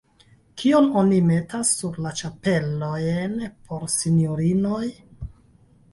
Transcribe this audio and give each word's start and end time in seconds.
Kion 0.61 0.87
oni 1.01 1.19
metas 1.31 1.73
sur 1.81 2.01
la 2.07 2.13
ĉapelojn 2.21 3.37
por 3.69 3.87
sinjorinoj? 3.97 4.85